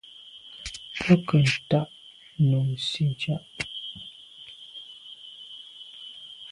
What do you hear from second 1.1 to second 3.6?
nke ntà num nsitsha’a.